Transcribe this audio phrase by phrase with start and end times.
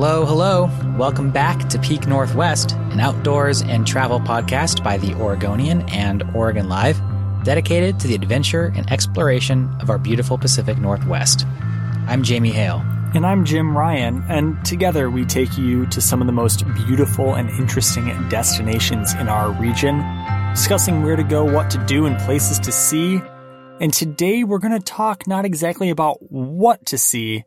[0.00, 0.70] Hello, hello.
[0.96, 6.68] Welcome back to Peak Northwest, an outdoors and travel podcast by the Oregonian and Oregon
[6.68, 7.00] Live,
[7.42, 11.44] dedicated to the adventure and exploration of our beautiful Pacific Northwest.
[12.06, 12.80] I'm Jamie Hale.
[13.12, 17.34] And I'm Jim Ryan, and together we take you to some of the most beautiful
[17.34, 19.98] and interesting destinations in our region,
[20.52, 23.20] discussing where to go, what to do, and places to see.
[23.80, 27.46] And today we're going to talk not exactly about what to see,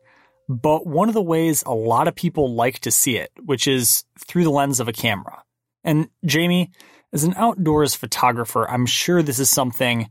[0.52, 4.04] but one of the ways a lot of people like to see it, which is
[4.18, 5.42] through the lens of a camera.
[5.84, 6.70] And Jamie,
[7.12, 10.08] as an outdoors photographer, I'm sure this is something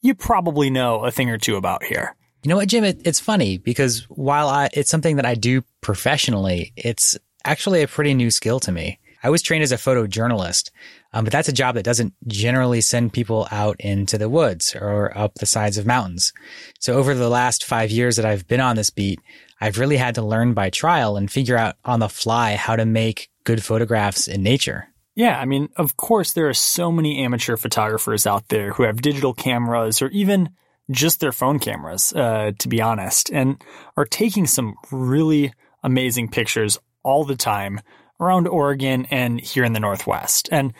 [0.00, 2.16] you probably know a thing or two about here.
[2.42, 2.82] You know what, Jim?
[2.82, 7.88] It, it's funny because while I, it's something that I do professionally, it's actually a
[7.88, 8.98] pretty new skill to me.
[9.22, 10.70] I was trained as a photojournalist,
[11.12, 15.16] um, but that's a job that doesn't generally send people out into the woods or
[15.16, 16.32] up the sides of mountains.
[16.80, 19.20] So over the last five years that I've been on this beat,
[19.62, 22.84] I've really had to learn by trial and figure out on the fly how to
[22.84, 24.88] make good photographs in nature.
[25.14, 29.00] Yeah, I mean, of course, there are so many amateur photographers out there who have
[29.00, 30.50] digital cameras or even
[30.90, 33.62] just their phone cameras, uh, to be honest, and
[33.96, 35.52] are taking some really
[35.84, 37.80] amazing pictures all the time
[38.18, 40.48] around Oregon and here in the Northwest.
[40.50, 40.72] And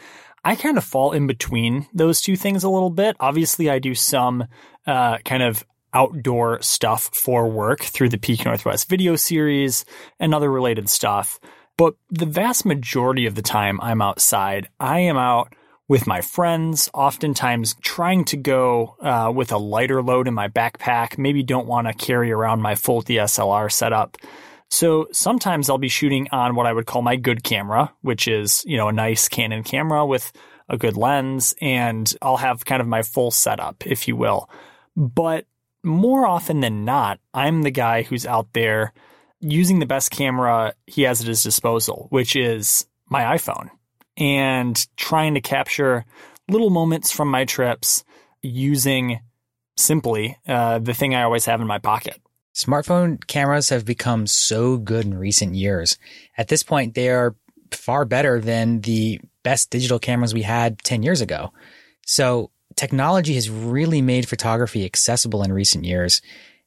[0.45, 3.15] I kind of fall in between those two things a little bit.
[3.21, 4.49] Obviously, I do some
[4.89, 5.65] uh, kind of
[5.95, 9.85] outdoor stuff for work through the Peak Northwest video series
[10.19, 11.39] and other related stuff.
[11.77, 15.55] But the vast majority of the time I'm outside, I am out
[15.89, 21.19] with my friends, oftentimes trying to go uh, with a lighter load in my backpack,
[21.19, 24.17] maybe don't want to carry around my full DSLR setup.
[24.71, 28.65] So sometimes I'll be shooting on what I would call my good camera, which is,
[28.67, 30.33] you know, a nice Canon camera with
[30.69, 34.49] a good lens, and I'll have kind of my full setup, if you will.
[34.97, 35.45] But
[35.83, 38.93] more often than not, I'm the guy who's out there
[39.41, 43.71] using the best camera he has at his disposal, which is my iPhone,
[44.17, 46.05] and trying to capture
[46.49, 48.05] little moments from my trips
[48.43, 49.21] using
[49.77, 52.21] simply uh, the thing I always have in my pocket.
[52.55, 55.97] Smartphone cameras have become so good in recent years.
[56.37, 57.35] At this point, they are
[57.71, 61.53] far better than the best digital cameras we had 10 years ago.
[62.07, 66.23] So technology has really made photography accessible in recent years.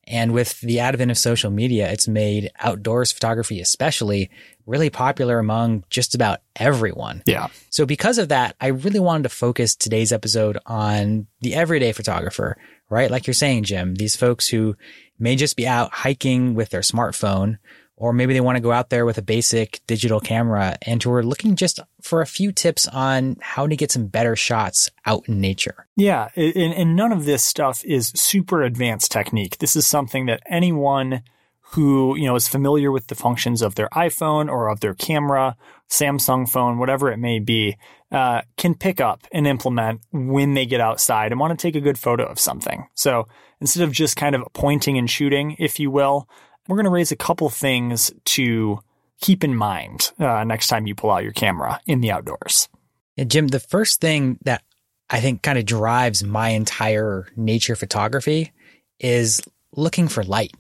[0.08, 4.30] And with the advent of social media, it's made outdoors photography, especially
[4.68, 7.24] really popular among just about everyone.
[7.26, 7.48] Yeah.
[7.72, 12.58] So because of that, I really wanted to focus today's episode on the everyday photographer,
[12.90, 13.10] right?
[13.10, 14.76] Like you're saying, Jim, these folks who
[15.18, 17.58] may just be out hiking with their smartphone
[17.98, 21.12] or maybe they want to go out there with a basic digital camera and who
[21.12, 25.28] are looking just for a few tips on how to get some better shots out
[25.28, 25.88] in nature.
[25.96, 29.60] Yeah, and, and none of this stuff is super advanced technique.
[29.60, 31.24] This is something that anyone
[31.70, 35.58] who, you know, is familiar with the functions of their iPhone or of their camera,
[35.90, 37.76] Samsung phone, whatever it may be,
[38.12, 41.82] uh, can pick up and implement when they get outside and want to take a
[41.82, 42.88] good photo of something.
[42.94, 43.28] So
[43.60, 46.30] instead of just kind of pointing and shooting, if you will,
[46.68, 48.80] we're going to raise a couple things to
[49.22, 52.68] keep in mind uh, next time you pull out your camera in the outdoors.
[53.16, 54.64] Yeah, Jim, the first thing that
[55.10, 58.52] I think kind of drives my entire nature photography
[59.00, 59.42] is
[59.76, 60.54] looking for light.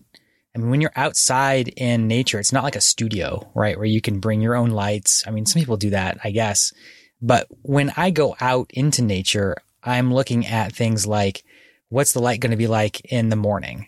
[0.56, 3.78] I mean, when you're outside in nature, it's not like a studio, right?
[3.78, 5.24] Where you can bring your own lights.
[5.28, 6.72] I mean, some people do that, I guess.
[7.22, 11.44] But when I go out into nature, I'm looking at things like
[11.90, 13.88] what's the light going to be like in the morning?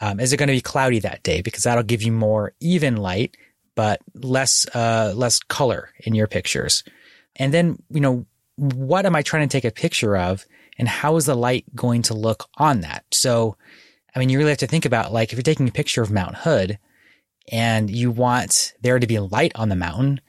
[0.00, 1.42] Um, is it going to be cloudy that day?
[1.42, 3.36] Because that'll give you more even light,
[3.74, 6.84] but less, uh, less color in your pictures.
[7.36, 10.44] And then, you know, what am I trying to take a picture of
[10.78, 13.04] and how is the light going to look on that?
[13.12, 13.56] So,
[14.14, 16.10] I mean, you really have to think about like if you're taking a picture of
[16.10, 16.78] Mount Hood,
[17.50, 20.20] and you want there to be light on the mountain,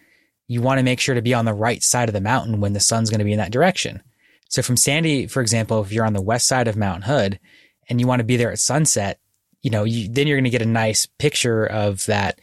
[0.48, 2.74] you want to make sure to be on the right side of the mountain when
[2.74, 4.02] the sun's going to be in that direction.
[4.50, 7.40] So from Sandy, for example, if you're on the west side of Mount Hood
[7.88, 9.20] and you want to be there at sunset,
[9.62, 12.40] you know, you, then you're going to get a nice picture of that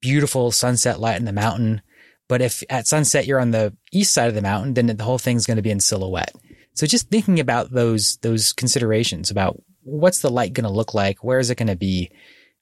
[0.00, 1.82] beautiful sunset light in the mountain.
[2.28, 5.18] But if at sunset you're on the east side of the mountain, then the whole
[5.18, 6.34] thing's going to be in silhouette.
[6.74, 11.22] So just thinking about those those considerations about what's the light going to look like,
[11.22, 12.10] where is it going to be,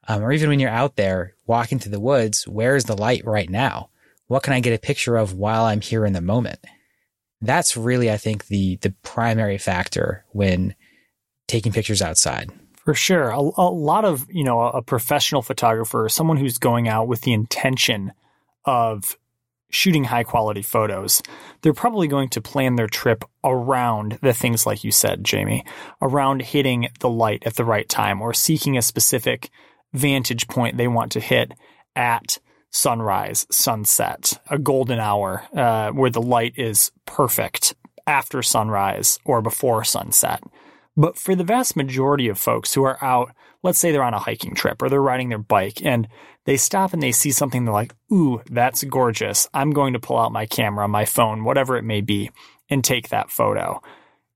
[0.09, 3.25] um, or even when you're out there walking through the woods, where is the light
[3.25, 3.91] right now?
[4.27, 6.59] What can I get a picture of while I'm here in the moment?
[7.41, 10.75] That's really, I think, the the primary factor when
[11.49, 12.51] taking pictures outside.
[12.85, 13.31] For sure.
[13.31, 17.33] A, a, lot of, you know, a professional photographer, someone who's going out with the
[17.33, 18.13] intention
[18.65, 19.17] of
[19.71, 21.23] shooting high quality photos,
[21.63, 25.65] they're probably going to plan their trip around the things like you said, Jamie,
[26.01, 29.49] around hitting the light at the right time or seeking a specific
[29.93, 31.53] vantage point they want to hit
[31.97, 32.39] at
[32.71, 37.75] sunrise, sunset, a golden hour uh, where the light is perfect
[38.07, 40.43] after sunrise or before sunset.
[40.97, 44.19] But for the vast majority of folks who are out, let's say they're on a
[44.19, 46.07] hiking trip or they're riding their bike and
[46.45, 49.49] they stop and they see something they're like, ooh, that's gorgeous.
[49.55, 52.31] I'm going to pull out my camera, my phone, whatever it may be,
[52.69, 53.81] and take that photo.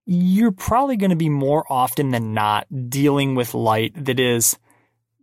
[0.07, 4.57] You're probably going to be more often than not dealing with light that is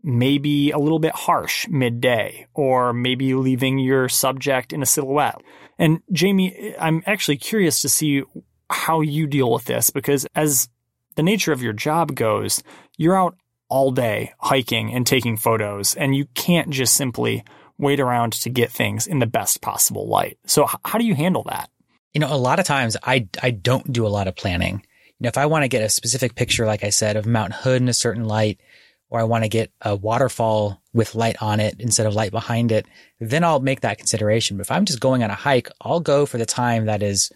[0.03, 5.41] maybe a little bit harsh midday or maybe leaving your subject in a silhouette.
[5.80, 8.24] And Jamie, I'm actually curious to see
[8.69, 10.68] how you deal with this because as
[11.15, 12.63] the nature of your job goes,
[12.98, 13.36] you're out
[13.69, 17.44] all day hiking and taking photos, and you can't just simply
[17.77, 20.38] wait around to get things in the best possible light.
[20.45, 21.69] So, how do you handle that?
[22.13, 24.83] You know, a lot of times I, I don't do a lot of planning.
[25.19, 27.54] You know, if I want to get a specific picture, like I said, of Mount
[27.54, 28.62] Hood in a certain light,
[29.09, 32.71] or I want to get a waterfall with light on it instead of light behind
[32.71, 32.86] it,
[33.19, 34.57] then I'll make that consideration.
[34.57, 37.31] But if I'm just going on a hike, I'll go for the time that is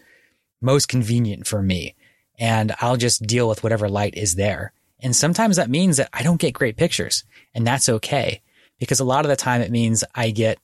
[0.60, 1.94] most convenient for me
[2.38, 4.72] and I'll just deal with whatever light is there.
[5.00, 7.24] And sometimes that means that I don't get great pictures
[7.54, 8.42] and that's okay
[8.78, 10.58] because a lot of the time it means I get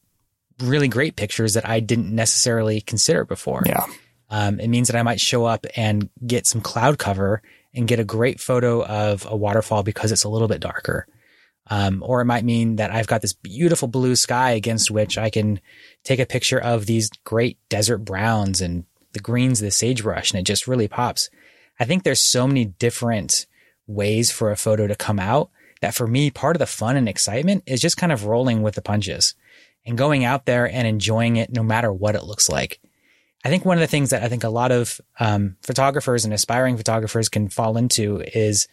[0.60, 3.62] really great pictures that I didn't necessarily consider before.
[3.66, 3.86] Yeah.
[4.30, 7.42] Um, it means that I might show up and get some cloud cover
[7.74, 11.06] and get a great photo of a waterfall because it's a little bit darker.
[11.66, 15.30] Um, or it might mean that I've got this beautiful blue sky against which I
[15.30, 15.60] can
[16.02, 20.40] take a picture of these great desert browns and the greens of the sagebrush and
[20.40, 21.30] it just really pops.
[21.78, 23.46] I think there's so many different
[23.86, 25.50] ways for a photo to come out
[25.80, 28.74] that for me, part of the fun and excitement is just kind of rolling with
[28.74, 29.34] the punches
[29.84, 32.80] and going out there and enjoying it no matter what it looks like.
[33.44, 36.32] I think one of the things that I think a lot of um, photographers and
[36.32, 38.66] aspiring photographers can fall into is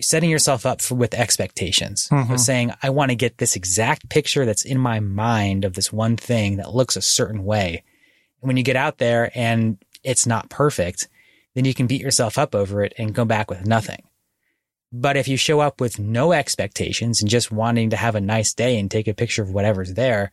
[0.00, 2.32] setting yourself up for, with expectations mm-hmm.
[2.32, 5.92] of saying, I want to get this exact picture that's in my mind of this
[5.92, 7.84] one thing that looks a certain way.
[8.40, 11.06] And when you get out there and it's not perfect,
[11.54, 14.02] then you can beat yourself up over it and go back with nothing.
[14.92, 18.52] But if you show up with no expectations and just wanting to have a nice
[18.52, 20.30] day and take a picture of whatever's there,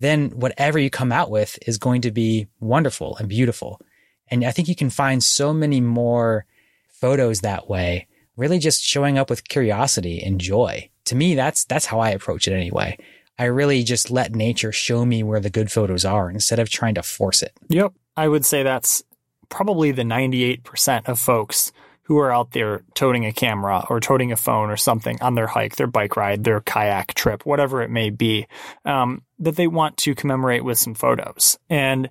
[0.00, 3.80] then whatever you come out with is going to be wonderful and beautiful.
[4.28, 6.46] And I think you can find so many more
[6.88, 8.06] photos that way,
[8.36, 10.88] really just showing up with curiosity and joy.
[11.06, 12.96] To me, that's, that's how I approach it anyway.
[13.38, 16.94] I really just let nature show me where the good photos are instead of trying
[16.94, 17.52] to force it.
[17.68, 17.92] Yep.
[18.16, 19.02] I would say that's
[19.48, 21.72] probably the 98% of folks
[22.08, 25.46] who are out there toting a camera or toting a phone or something on their
[25.46, 28.46] hike, their bike ride, their kayak trip, whatever it may be,
[28.86, 31.58] um, that they want to commemorate with some photos.
[31.68, 32.08] And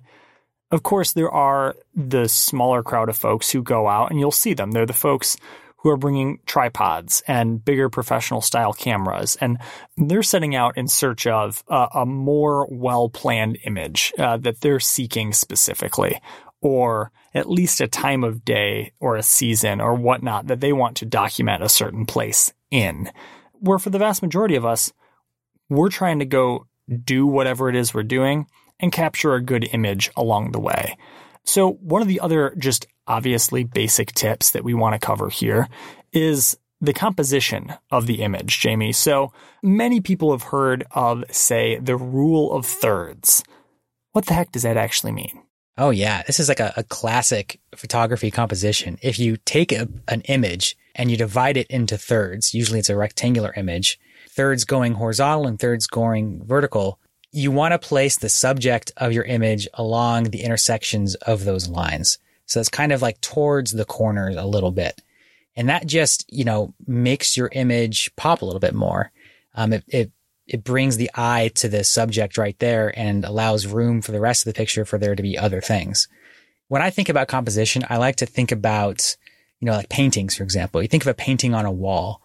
[0.70, 4.54] of course, there are the smaller crowd of folks who go out and you'll see
[4.54, 4.70] them.
[4.70, 5.36] They're the folks
[5.78, 9.36] who are bringing tripods and bigger professional style cameras.
[9.40, 9.58] And
[9.96, 14.80] they're setting out in search of uh, a more well planned image uh, that they're
[14.80, 16.20] seeking specifically
[16.60, 20.96] or at least a time of day or a season or whatnot that they want
[20.96, 23.10] to document a certain place in.
[23.60, 24.92] Where for the vast majority of us,
[25.68, 26.66] we're trying to go
[27.04, 28.46] do whatever it is we're doing
[28.80, 30.96] and capture a good image along the way.
[31.44, 35.68] So one of the other just obviously basic tips that we want to cover here
[36.12, 38.92] is the composition of the image, Jamie.
[38.92, 43.42] So many people have heard of, say, the rule of thirds.
[44.12, 45.42] What the heck does that actually mean?
[45.80, 48.98] Oh yeah, this is like a, a classic photography composition.
[49.00, 52.96] If you take a, an image and you divide it into thirds, usually it's a
[52.96, 56.98] rectangular image, thirds going horizontal and thirds going vertical,
[57.30, 62.18] you want to place the subject of your image along the intersections of those lines.
[62.46, 65.00] So it's kind of like towards the corners a little bit.
[65.54, 69.12] And that just, you know, makes your image pop a little bit more.
[69.54, 70.12] Um, it, it
[70.48, 74.46] it brings the eye to the subject right there and allows room for the rest
[74.46, 76.08] of the picture for there to be other things.
[76.68, 79.16] When I think about composition, I like to think about,
[79.60, 80.80] you know, like paintings, for example.
[80.80, 82.22] You think of a painting on a wall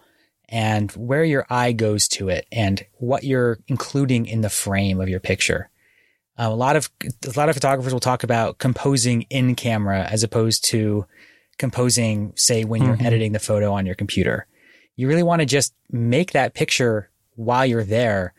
[0.47, 5.09] and where your eye goes to it and what you're including in the frame of
[5.09, 5.69] your picture.
[6.39, 10.23] Uh, a lot of a lot of photographers will talk about composing in camera as
[10.23, 11.05] opposed to
[11.57, 13.05] composing, say, when you're mm-hmm.
[13.05, 14.47] editing the photo on your computer.
[14.95, 18.33] You really want to just make that picture while you're there,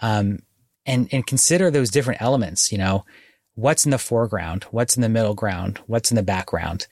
[0.00, 0.40] um,
[0.86, 2.72] and and consider those different elements.
[2.72, 3.04] You know,
[3.54, 6.86] what's in the foreground, what's in the middle ground, what's in the background.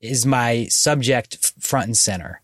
[0.00, 2.40] Is my subject front and center?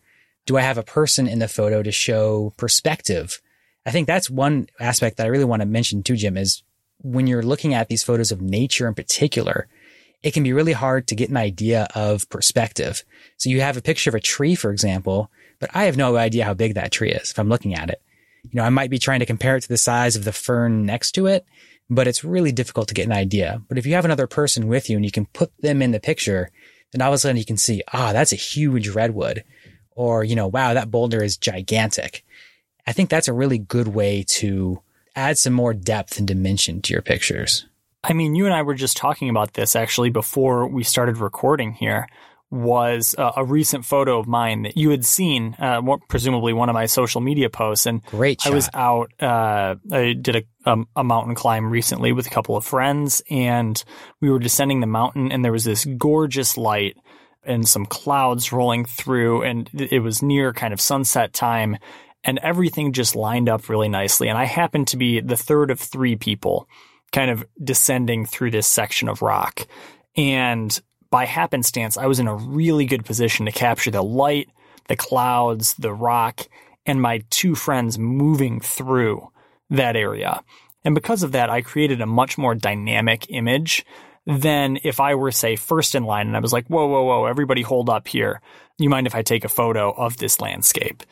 [0.47, 3.41] Do I have a person in the photo to show perspective?
[3.85, 6.63] I think that's one aspect that I really want to mention too, Jim, is
[7.01, 9.69] when you're looking at these photos of nature in particular,
[10.23, 13.05] it can be really hard to get an idea of perspective.
[13.37, 16.45] So you have a picture of a tree, for example, but I have no idea
[16.45, 18.03] how big that tree is if I'm looking at it.
[18.45, 20.87] You know, I might be trying to compare it to the size of the fern
[20.87, 21.45] next to it,
[21.91, 23.63] but it's really difficult to get an idea.
[23.69, 26.01] But if you have another person with you and you can put them in the
[26.01, 26.51] picture,
[26.93, 29.45] then all of a sudden you can see, ah, oh, that's a huge redwood.
[29.93, 32.25] Or, you know, wow, that boulder is gigantic.
[32.87, 34.81] I think that's a really good way to
[35.15, 37.67] add some more depth and dimension to your pictures.
[38.05, 41.73] I mean, you and I were just talking about this actually before we started recording
[41.73, 42.09] here.
[42.51, 46.75] Was uh, a recent photo of mine that you had seen, uh, presumably one of
[46.75, 47.85] my social media posts.
[47.85, 48.53] And great, shot.
[48.53, 49.13] I was out.
[49.21, 53.83] Uh, I did a, um, a mountain climb recently with a couple of friends, and
[54.23, 56.97] we were descending the mountain, and there was this gorgeous light
[57.45, 61.77] and some clouds rolling through, and it was near kind of sunset time
[62.25, 64.29] and everything just lined up really nicely.
[64.29, 66.69] And I happened to be the third of three people
[67.13, 69.67] kind of descending through this section of rock.
[70.17, 70.79] And
[71.11, 74.51] by happenstance, I was in a really good position to capture the light,
[74.89, 76.49] the clouds, the rock,
[76.87, 79.31] and my two friends moving through
[79.71, 80.43] that area.
[80.85, 83.85] And because of that, I created a much more dynamic image
[84.27, 87.25] than if I were, say, first in line and I was like, whoa, whoa, whoa,
[87.25, 88.41] everybody hold up here.
[88.79, 91.03] You mind if I take a photo of this landscape?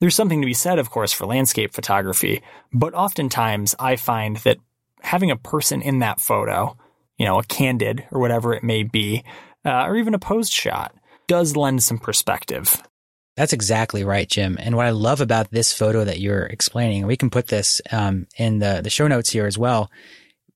[0.00, 2.42] There's something to be said, of course, for landscape photography,
[2.72, 4.58] but oftentimes I find that
[5.00, 6.76] having a person in that photo,
[7.18, 9.24] you know, a candid or whatever it may be,
[9.64, 10.94] uh, or even a posed shot,
[11.26, 12.82] does lend some perspective.
[13.36, 14.56] That's exactly right, Jim.
[14.60, 18.26] And what I love about this photo that you're explaining, we can put this um,
[18.36, 19.90] in the, the show notes here as well.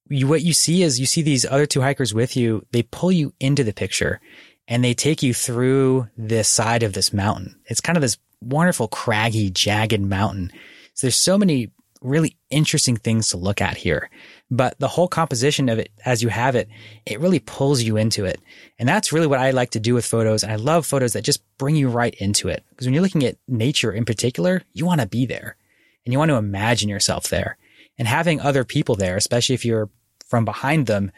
[0.08, 2.66] You, what you see is you see these other two hikers with you.
[2.72, 4.20] They pull you into the picture
[4.66, 7.60] and they take you through the side of this mountain.
[7.66, 10.50] It's kind of this wonderful, craggy, jagged mountain.
[10.94, 14.10] So there's so many really interesting things to look at here.
[14.52, 16.68] But the whole composition of it, as you have it,
[17.06, 18.38] it really pulls you into it.
[18.78, 20.44] And that's really what I like to do with photos.
[20.44, 22.62] I love photos that just bring you right into it.
[22.68, 25.56] Because when you're looking at nature in particular, you want to be there
[26.04, 27.56] and you want to imagine yourself there.
[27.96, 29.88] And having other people there, especially if you're
[30.26, 31.12] from behind them,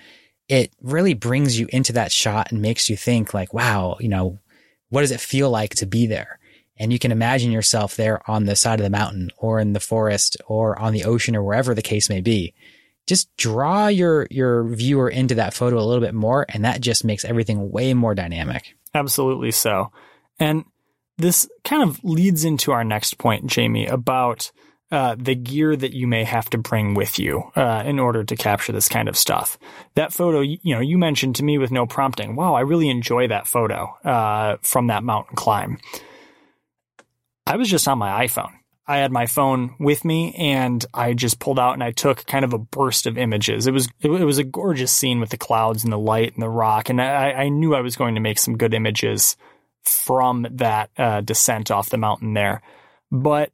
[0.49, 4.39] it really brings you into that shot and makes you think like, wow, you know,
[4.91, 6.39] what does it feel like to be there?
[6.77, 9.81] and you can imagine yourself there on the side of the mountain or in the
[9.81, 12.53] forest or on the ocean or wherever the case may be.
[13.07, 16.47] Just draw your, your viewer into that photo a little bit more.
[16.49, 18.77] And that just makes everything way more dynamic.
[18.95, 19.93] Absolutely so.
[20.39, 20.65] And
[21.19, 24.51] this kind of leads into our next point, Jamie, about
[24.91, 28.37] uh, the gear that you may have to bring with you uh, in order to
[28.37, 29.59] capture this kind of stuff.
[29.97, 32.37] That photo, you know, you mentioned to me with no prompting.
[32.37, 35.79] Wow, I really enjoy that photo uh, from that mountain climb.
[37.47, 38.53] I was just on my iPhone.
[38.87, 42.45] I had my phone with me and I just pulled out and I took kind
[42.45, 43.67] of a burst of images.
[43.67, 46.51] It was it, was a gorgeous scene with the clouds and the light and the
[46.51, 49.37] rock, and I, I knew I was going to make some good images
[49.83, 52.63] from that uh, descent off the mountain there.
[53.11, 53.53] But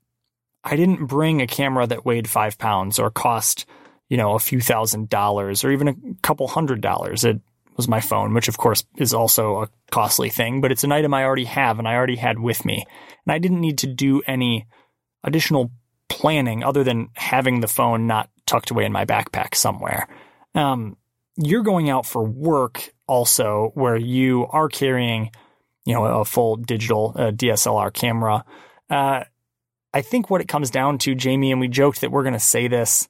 [0.65, 3.67] I didn't bring a camera that weighed five pounds or cost
[4.09, 7.25] you know a few thousand dollars or even a couple hundred dollars.
[7.25, 7.41] It
[7.77, 11.15] was my phone, which of course is also a costly thing, but it's an item
[11.15, 12.85] I already have and I already had with me.
[13.25, 14.67] And I didn't need to do any
[15.25, 15.71] additional
[16.09, 20.09] planning other than having the phone not tucked away in my backpack somewhere.
[20.55, 20.97] Um,
[21.37, 25.31] you're going out for work also where you are carrying,
[25.85, 28.45] you know, a full digital uh, DSLR camera.
[28.89, 29.25] Uh,
[29.93, 32.41] I think what it comes down to, Jamie, and we joked that we're going to
[32.41, 33.09] say this,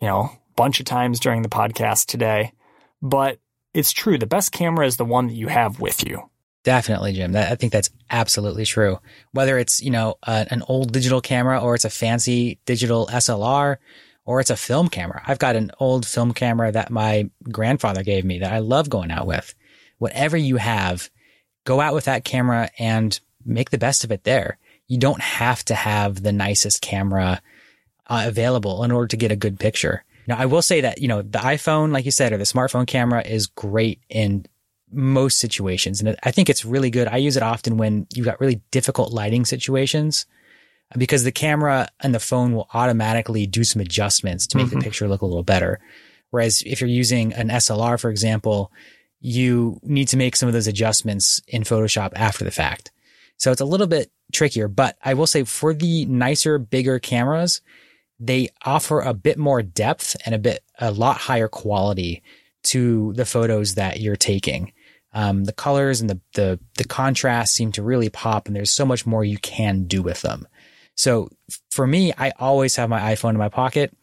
[0.00, 2.52] you know, a bunch of times during the podcast today,
[3.02, 3.38] but
[3.74, 4.18] it's true.
[4.18, 6.30] The best camera is the one that you have with you.
[6.64, 7.32] Definitely, Jim.
[7.32, 8.98] That, I think that's absolutely true.
[9.32, 13.76] Whether it's, you know, an old digital camera or it's a fancy digital SLR
[14.24, 15.22] or it's a film camera.
[15.26, 19.10] I've got an old film camera that my grandfather gave me that I love going
[19.10, 19.54] out with.
[19.98, 21.08] Whatever you have,
[21.64, 24.58] go out with that camera and make the best of it there.
[24.86, 27.40] You don't have to have the nicest camera
[28.06, 30.04] uh, available in order to get a good picture.
[30.26, 32.86] Now, I will say that, you know, the iPhone, like you said, or the smartphone
[32.86, 34.44] camera is great in
[34.92, 36.00] most situations.
[36.00, 37.08] And I think it's really good.
[37.08, 40.26] I use it often when you've got really difficult lighting situations
[40.96, 44.78] because the camera and the phone will automatically do some adjustments to make mm-hmm.
[44.78, 45.80] the picture look a little better.
[46.30, 48.72] Whereas if you're using an SLR, for example,
[49.20, 52.92] you need to make some of those adjustments in Photoshop after the fact.
[53.36, 57.60] So it's a little bit trickier, but I will say for the nicer, bigger cameras,
[58.20, 62.22] they offer a bit more depth and a bit, a lot higher quality
[62.64, 64.72] to the photos that you're taking.
[65.12, 68.84] Um, the colors and the, the, the contrast seem to really pop and there's so
[68.84, 70.46] much more you can do with them.
[70.94, 71.30] So
[71.70, 73.96] for me, I always have my iPhone in my pocket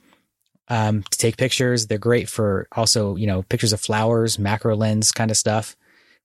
[0.68, 1.88] um, to take pictures.
[1.88, 5.76] They're great for also, you know, pictures of flowers, macro lens kind of stuff.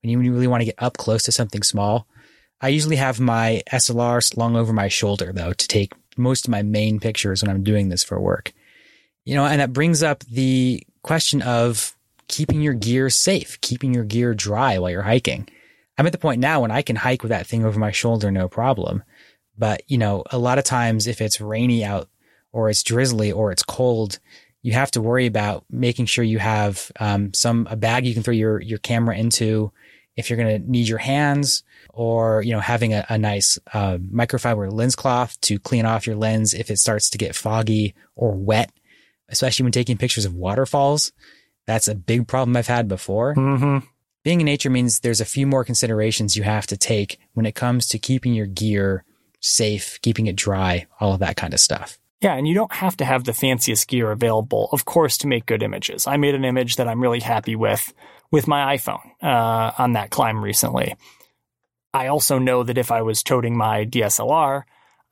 [0.03, 2.07] When you really want to get up close to something small,
[2.61, 6.63] I usually have my SLR slung over my shoulder though to take most of my
[6.63, 8.53] main pictures when I'm doing this for work.
[9.25, 11.97] You know, and that brings up the question of
[12.31, 15.49] keeping your gear safe, keeping your gear dry while you're hiking.
[15.99, 18.31] I'm at the point now when I can hike with that thing over my shoulder,
[18.31, 19.03] no problem.
[19.59, 22.09] But, you know, a lot of times if it's rainy out
[22.53, 24.21] or it's drizzly or it's cold,
[24.63, 28.23] you have to worry about making sure you have um, some a bag you can
[28.23, 29.73] throw your your camera into
[30.17, 33.97] if you're going to need your hands or you know having a, a nice uh,
[33.97, 38.33] microfiber lens cloth to clean off your lens if it starts to get foggy or
[38.33, 38.71] wet
[39.31, 41.13] especially when taking pictures of waterfalls
[41.67, 43.79] that's a big problem i've had before mm-hmm.
[44.23, 47.55] being in nature means there's a few more considerations you have to take when it
[47.55, 49.05] comes to keeping your gear
[49.41, 52.99] safe keeping it dry all of that kind of stuff yeah, and you don't have
[52.99, 56.07] to have the fanciest gear available, of course, to make good images.
[56.07, 57.95] I made an image that I'm really happy with
[58.31, 60.97] with my iPhone uh, on that climb recently.
[61.93, 64.63] I also know that if I was toting my DSLR,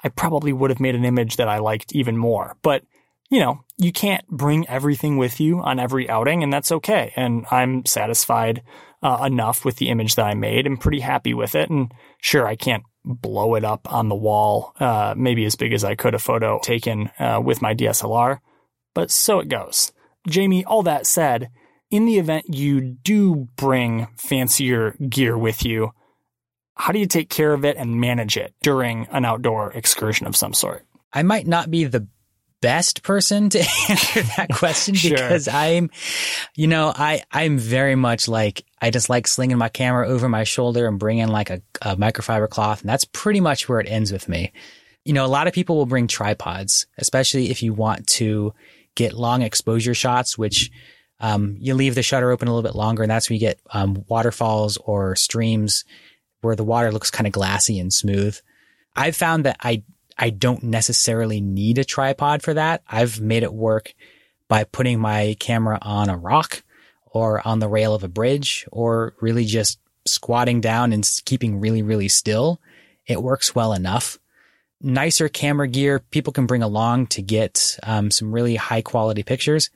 [0.04, 2.56] I probably would have made an image that I liked even more.
[2.62, 2.84] But,
[3.30, 7.12] you know, you can't bring everything with you on every outing, and that's okay.
[7.16, 8.62] And I'm satisfied
[9.02, 11.70] uh, enough with the image that I made and pretty happy with it.
[11.70, 15.84] And sure, I can't blow it up on the wall, uh, maybe as big as
[15.84, 18.40] I could a photo taken uh, with my DSLR,
[18.94, 19.92] but so it goes.
[20.28, 21.50] Jamie, all that said,
[21.90, 25.92] in the event you do bring fancier gear with you,
[26.74, 30.36] how do you take care of it and manage it during an outdoor excursion of
[30.36, 30.86] some sort?
[31.12, 32.06] I might not be the
[32.60, 35.16] best person to answer that question sure.
[35.16, 35.90] because I'm,
[36.54, 40.44] you know, I, I'm very much like, I just like slinging my camera over my
[40.44, 42.80] shoulder and bringing like a, a microfiber cloth.
[42.80, 44.52] And that's pretty much where it ends with me.
[45.04, 48.52] You know, a lot of people will bring tripods, especially if you want to
[48.94, 50.70] get long exposure shots, which,
[51.20, 53.60] um, you leave the shutter open a little bit longer and that's where you get,
[53.72, 55.84] um, waterfalls or streams
[56.40, 58.38] where the water looks kind of glassy and smooth.
[58.94, 59.82] I've found that I
[60.18, 62.82] I don't necessarily need a tripod for that.
[62.88, 63.94] I've made it work
[64.48, 66.62] by putting my camera on a rock
[67.06, 71.82] or on the rail of a bridge or really just squatting down and keeping really,
[71.82, 72.60] really still.
[73.06, 74.18] It works well enough.
[74.80, 79.70] Nicer camera gear people can bring along to get um, some really high quality pictures.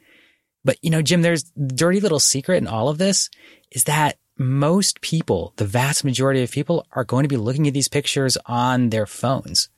[0.65, 3.31] But you know, Jim, there's dirty little secret in all of this
[3.71, 7.75] is that most people, the vast majority of people are going to be looking at
[7.75, 9.69] these pictures on their phones.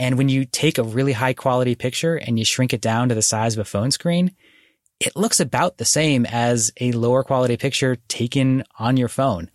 [0.00, 3.14] And when you take a really high quality picture and you shrink it down to
[3.14, 4.34] the size of a phone screen,
[4.98, 9.50] it looks about the same as a lower quality picture taken on your phone.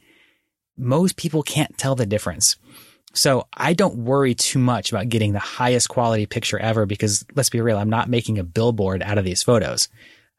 [0.78, 2.58] Most people can't tell the difference.
[3.16, 7.50] So I don't worry too much about getting the highest quality picture ever because let's
[7.50, 9.90] be real, I'm not making a billboard out of these photos.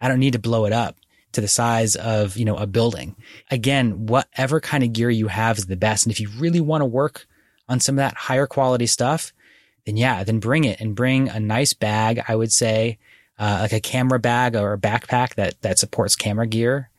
[0.00, 0.94] I don't need to blow it up
[1.32, 3.16] to the size of, you know, a building.
[3.50, 6.06] Again, whatever kind of gear you have is the best.
[6.06, 7.26] And if you really want to work
[7.68, 9.32] on some of that higher quality stuff,
[9.86, 12.22] then yeah, then bring it and bring a nice bag.
[12.28, 12.98] I would say,
[13.38, 16.90] uh, like a camera bag or a backpack that, that supports camera gear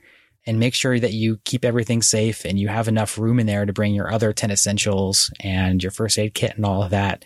[0.46, 3.66] and make sure that you keep everything safe and you have enough room in there
[3.66, 7.26] to bring your other 10 essentials and your first aid kit and all of that.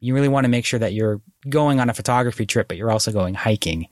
[0.00, 2.90] You really want to make sure that you're going on a photography trip, but you're
[2.90, 3.88] also going hiking.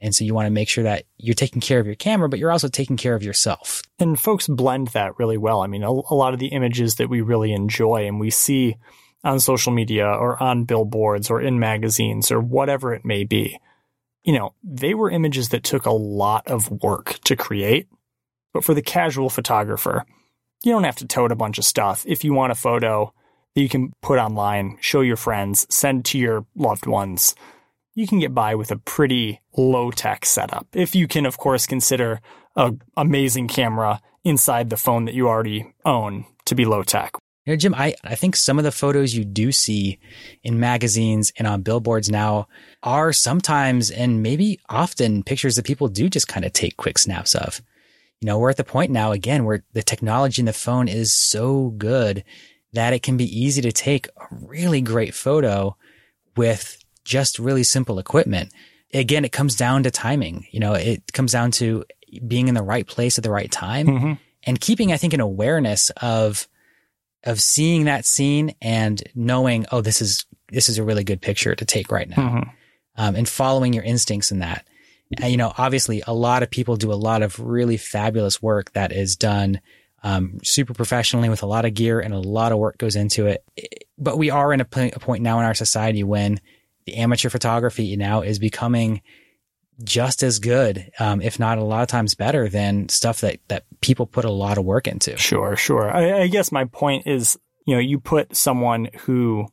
[0.00, 2.38] And so you want to make sure that you're taking care of your camera, but
[2.38, 3.82] you're also taking care of yourself.
[3.98, 5.60] And folks blend that really well.
[5.60, 8.76] I mean, a, a lot of the images that we really enjoy and we see
[9.22, 13.58] on social media or on billboards or in magazines or whatever it may be.
[14.24, 17.88] You know, they were images that took a lot of work to create.
[18.52, 20.04] But for the casual photographer,
[20.62, 22.04] you don't have to tote a bunch of stuff.
[22.06, 23.12] If you want a photo
[23.54, 27.34] that you can put online, show your friends, send to your loved ones,
[27.94, 30.66] you can get by with a pretty low tech setup.
[30.72, 32.20] If you can, of course, consider
[32.56, 37.14] an amazing camera inside the phone that you already own to be low tech.
[37.46, 39.98] You know, Jim, I, I think some of the photos you do see
[40.42, 42.48] in magazines and on billboards now
[42.82, 47.34] are sometimes and maybe often pictures that people do just kind of take quick snaps
[47.34, 47.62] of.
[48.20, 51.16] You know, we're at the point now again where the technology in the phone is
[51.16, 52.24] so good
[52.74, 55.76] that it can be easy to take a really great photo
[56.36, 58.52] with just really simple equipment.
[58.92, 60.46] Again, it comes down to timing.
[60.50, 61.84] You know, it comes down to
[62.26, 64.12] being in the right place at the right time mm-hmm.
[64.44, 66.46] and keeping, I think, an awareness of,
[67.24, 71.54] of seeing that scene and knowing, oh, this is, this is a really good picture
[71.54, 72.16] to take right now.
[72.16, 72.50] Mm-hmm.
[72.96, 74.66] Um, and following your instincts in that.
[75.18, 78.72] And, you know, obviously a lot of people do a lot of really fabulous work
[78.72, 79.60] that is done
[80.02, 83.26] um, super professionally with a lot of gear and a lot of work goes into
[83.26, 83.44] it.
[83.98, 86.40] But we are in a point now in our society when
[86.86, 89.02] the amateur photography now is becoming
[89.82, 93.64] just as good, um, if not a lot of times better than stuff that, that
[93.80, 95.16] people put a lot of work into.
[95.16, 95.90] Sure, sure.
[95.90, 99.48] I, I guess my point is, you know, you put someone who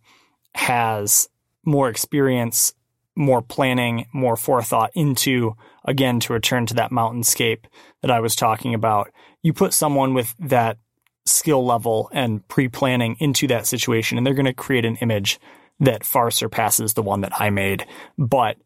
[0.56, 1.30] has
[1.66, 2.74] more experience,
[3.16, 7.66] more planning, more forethought into, again, to return to that mountainscape
[8.02, 9.12] that I was talking about
[9.48, 10.78] you put someone with that
[11.26, 15.40] skill level and pre-planning into that situation and they're going to create an image
[15.80, 17.86] that far surpasses the one that I made,
[18.18, 18.58] but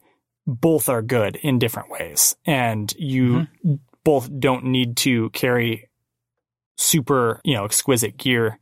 [0.47, 2.35] both are good in different ways.
[2.45, 3.75] And you mm-hmm.
[4.03, 5.89] both don't need to carry
[6.77, 8.59] super, you know, exquisite gear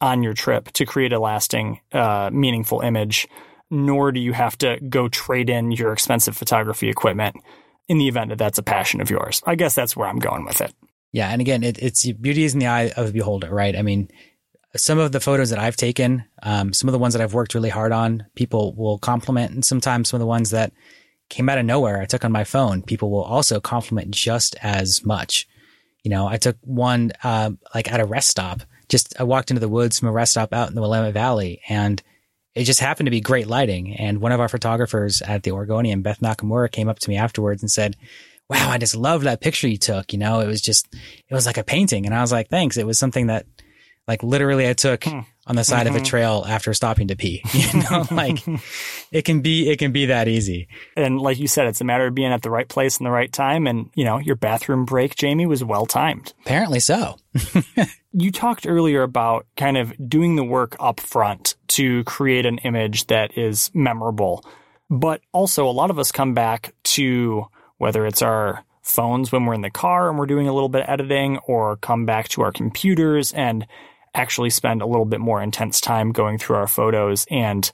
[0.00, 3.28] on your trip to create a lasting, uh, meaningful image,
[3.70, 7.36] nor do you have to go trade in your expensive photography equipment
[7.88, 9.42] in the event that that's a passion of yours.
[9.46, 10.74] I guess that's where I'm going with it.
[11.12, 11.28] Yeah.
[11.28, 13.76] And again, it, it's beauty is in the eye of the beholder, right?
[13.76, 14.08] I mean,
[14.74, 17.54] some of the photos that I've taken, um, some of the ones that I've worked
[17.54, 19.52] really hard on, people will compliment.
[19.52, 20.72] And sometimes some of the ones that
[21.32, 25.04] came out of nowhere, I took on my phone, people will also compliment just as
[25.04, 25.48] much.
[26.04, 28.60] You know, I took one, uh, like at a rest stop.
[28.88, 31.62] Just, I walked into the woods from a rest stop out in the Willamette Valley
[31.68, 32.02] and
[32.54, 33.94] it just happened to be great lighting.
[33.96, 37.62] And one of our photographers at the Oregonian, Beth Nakamura, came up to me afterwards
[37.62, 37.96] and said,
[38.50, 40.12] wow, I just love that picture you took.
[40.12, 42.04] You know, it was just, it was like a painting.
[42.04, 42.76] And I was like, thanks.
[42.76, 43.46] It was something that
[44.08, 45.20] like literally I took hmm.
[45.46, 45.88] on the side mm-hmm.
[45.88, 46.04] of a mm-hmm.
[46.06, 47.42] trail after stopping to pee.
[47.52, 48.38] You know, like
[49.12, 50.68] it can be, it can be that easy.
[50.96, 53.10] And like you said, it's a matter of being at the right place in the
[53.10, 53.66] right time.
[53.66, 56.32] And, you know, your bathroom break, Jamie, was well timed.
[56.44, 57.16] Apparently so.
[58.12, 63.06] you talked earlier about kind of doing the work up front to create an image
[63.06, 64.44] that is memorable.
[64.90, 67.46] But also a lot of us come back to
[67.78, 70.82] whether it's our phones when we're in the car and we're doing a little bit
[70.82, 73.66] of editing or come back to our computers and
[74.14, 77.70] actually spend a little bit more intense time going through our photos and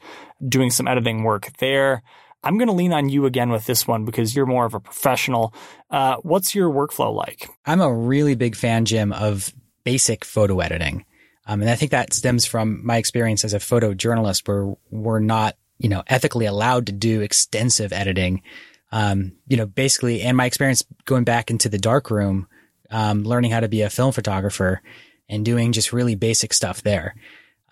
[0.47, 2.03] doing some editing work there.
[2.45, 4.81] I'm going to lean on you again with this one because you're more of a
[4.81, 5.53] professional.
[5.91, 7.49] Uh, what's your workflow like?
[7.67, 11.05] I'm a really big fan, Jim, of basic photo editing.
[11.47, 15.57] Um, and I think that stems from my experience as a photojournalist where we're not,
[15.79, 18.43] you know, ethically allowed to do extensive editing
[18.91, 22.47] um, you know, basically, and my experience going back into the darkroom,
[22.91, 24.81] um, learning how to be a film photographer
[25.29, 27.15] and doing just really basic stuff there.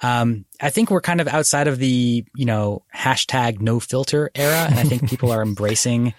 [0.03, 4.67] Um, I think we're kind of outside of the, you know, hashtag no filter era.
[4.69, 6.15] And I think people are embracing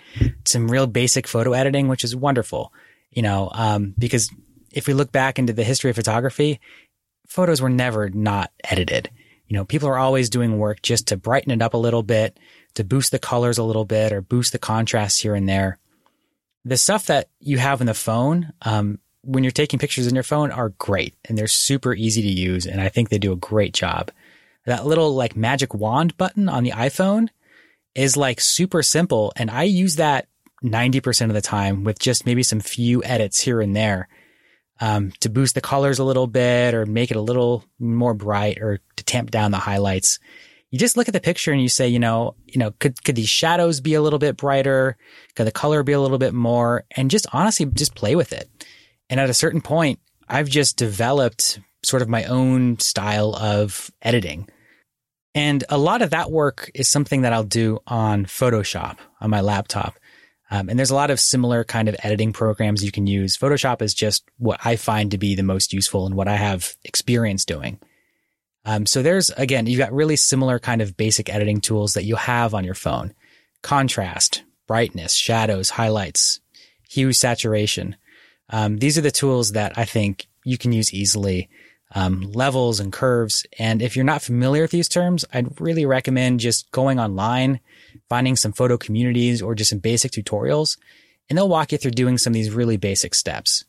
[0.45, 2.73] some real basic photo editing, which is wonderful,
[3.11, 4.31] you know, um, because
[4.73, 6.59] if we look back into the history of photography,
[7.27, 9.09] photos were never not edited.
[9.47, 12.37] You know, people are always doing work just to brighten it up a little bit,
[12.75, 15.77] to boost the colors a little bit or boost the contrast here and there.
[16.65, 20.23] The stuff that you have in the phone, um, when you're taking pictures in your
[20.23, 22.65] phone are great and they're super easy to use.
[22.65, 24.09] And I think they do a great job.
[24.65, 27.29] That little like magic wand button on the iPhone
[27.93, 29.33] is like super simple.
[29.35, 30.27] And I use that
[30.63, 34.07] 90% of the time with just maybe some few edits here and there.
[34.79, 38.59] Um, to boost the colors a little bit or make it a little more bright
[38.59, 40.19] or to tamp down the highlights
[40.69, 43.15] you just look at the picture and you say, you know, you know, could, could
[43.15, 44.97] these shadows be a little bit brighter?
[45.35, 46.83] Could the color be a little bit more?
[46.91, 48.49] And just honestly, just play with it.
[49.09, 54.49] And at a certain point, I've just developed sort of my own style of editing.
[55.33, 59.41] And a lot of that work is something that I'll do on Photoshop on my
[59.41, 59.95] laptop.
[60.49, 63.37] Um, and there's a lot of similar kind of editing programs you can use.
[63.37, 66.75] Photoshop is just what I find to be the most useful and what I have
[66.83, 67.79] experience doing.
[68.65, 72.15] Um, so there's, again, you've got really similar kind of basic editing tools that you
[72.15, 73.13] have on your phone.
[73.61, 76.39] Contrast, brightness, shadows, highlights,
[76.89, 77.95] hue, saturation.
[78.49, 81.49] Um, these are the tools that I think you can use easily.
[81.95, 83.45] Um, levels and curves.
[83.57, 87.61] And if you're not familiar with these terms, I'd really recommend just going online,
[88.09, 90.77] finding some photo communities or just some basic tutorials,
[91.29, 93.63] and they'll walk you through doing some of these really basic steps.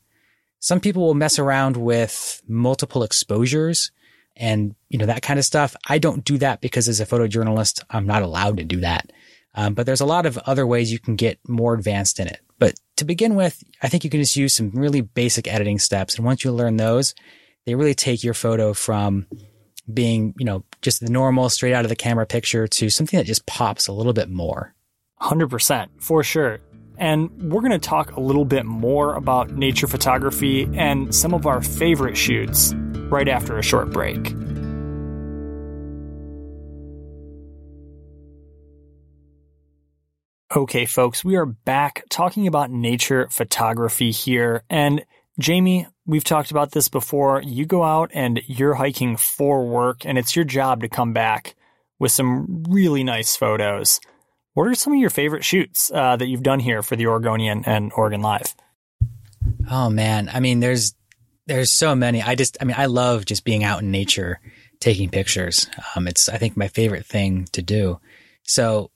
[0.59, 3.91] Some people will mess around with multiple exposures
[4.35, 5.75] and, you know, that kind of stuff.
[5.87, 9.11] I don't do that because as a photojournalist, I'm not allowed to do that.
[9.55, 12.41] Um, but there's a lot of other ways you can get more advanced in it.
[12.59, 16.15] But to begin with, I think you can just use some really basic editing steps.
[16.15, 17.15] And once you learn those,
[17.65, 19.25] they really take your photo from
[19.91, 23.25] being, you know, just the normal straight out of the camera picture to something that
[23.25, 24.75] just pops a little bit more.
[25.21, 26.59] 100%, for sure.
[26.97, 31.47] And we're going to talk a little bit more about nature photography and some of
[31.47, 32.73] our favorite shoots
[33.09, 34.33] right after a short break.
[40.55, 44.63] Okay, folks, we are back talking about nature photography here.
[44.67, 45.05] And
[45.39, 47.43] Jamie, we've talked about this before.
[47.43, 51.55] You go out and you're hiking for work, and it's your job to come back
[51.99, 53.99] with some really nice photos.
[54.55, 57.63] What are some of your favorite shoots uh, that you've done here for the Oregonian
[57.65, 58.55] and Oregon Live?
[59.69, 60.95] Oh man, I mean, there's
[61.45, 62.23] there's so many.
[62.23, 64.39] I just, I mean, I love just being out in nature,
[64.79, 65.69] taking pictures.
[65.95, 67.99] Um, it's I think my favorite thing to do.
[68.41, 68.89] So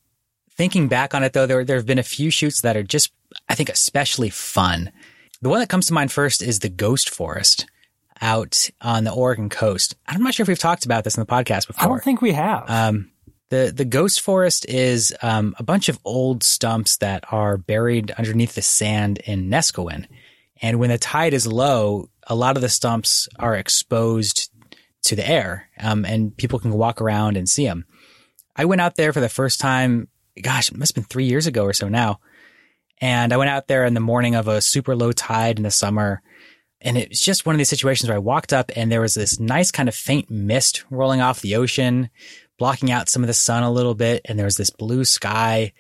[0.56, 3.12] Thinking back on it though, there, there have been a few shoots that are just,
[3.50, 4.92] I think, especially fun.
[5.42, 7.66] The one that comes to mind first is the Ghost Forest
[8.22, 9.96] out on the Oregon coast.
[10.08, 11.84] I'm not sure if we've talked about this in the podcast before.
[11.84, 12.70] I don't think we have.
[12.70, 13.12] Um,
[13.50, 18.56] the the Ghost Forest is um, a bunch of old stumps that are buried underneath
[18.56, 20.08] the sand in Neskowin.
[20.62, 24.50] And when the tide is low, a lot of the stumps are exposed
[25.04, 27.86] to the air, um, and people can walk around and see them.
[28.56, 30.08] I went out there for the first time
[30.42, 32.20] gosh, it must have been three years ago or so now.
[33.00, 35.72] And I went out there in the morning of a super low tide in the
[35.72, 36.22] summer.
[36.82, 39.14] And it was just one of these situations where I walked up and there was
[39.14, 42.10] this nice kind of faint mist rolling off the ocean,
[42.58, 44.22] blocking out some of the sun a little bit.
[44.26, 45.74] And there was this blue sky.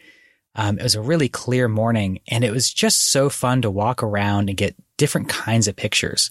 [0.55, 4.03] Um, it was a really clear morning and it was just so fun to walk
[4.03, 6.29] around and get different kinds of pictures.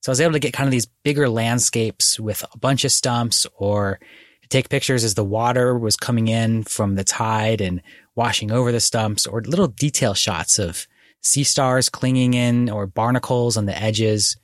[0.00, 2.92] So I was able to get kind of these bigger landscapes with a bunch of
[2.92, 3.98] stumps or
[4.48, 7.82] take pictures as the water was coming in from the tide and
[8.14, 10.86] washing over the stumps or little detail shots of
[11.20, 14.36] sea stars clinging in or barnacles on the edges.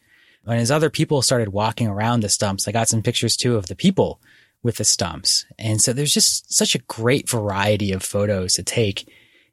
[0.46, 3.66] And as other people started walking around the stumps, I got some pictures too of
[3.66, 4.20] the people
[4.62, 5.46] with the stumps.
[5.58, 9.10] And so there's just such a great variety of photos to take.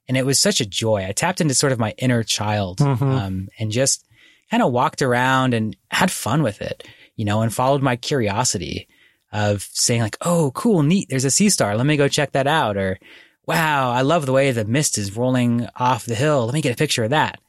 [0.08, 1.06] And it was such a joy.
[1.06, 3.04] I tapped into sort of my inner child mm-hmm.
[3.04, 4.06] um, and just
[4.50, 8.88] kind of walked around and had fun with it, you know, and followed my curiosity
[9.32, 11.08] of saying like, Oh, cool, neat.
[11.10, 11.76] There's a sea star.
[11.76, 12.78] Let me go check that out.
[12.78, 13.00] Or
[13.46, 16.46] wow, I love the way the mist is rolling off the hill.
[16.46, 17.40] Let me get a picture of that.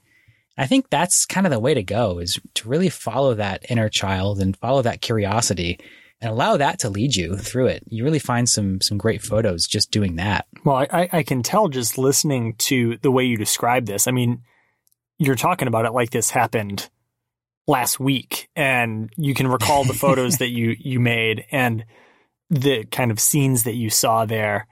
[0.57, 3.89] I think that's kind of the way to go is to really follow that inner
[3.89, 5.79] child and follow that curiosity
[6.21, 7.85] and allow that to lead you through it.
[7.87, 10.47] You really find some some great photos just doing that.
[10.65, 14.09] Well, I, I can tell just listening to the way you describe this.
[14.09, 14.43] I mean,
[15.19, 16.91] you're talking about it like this happened
[17.69, 21.85] last week and you can recall the photos that you you made and
[22.51, 24.67] the kind of scenes that you saw there.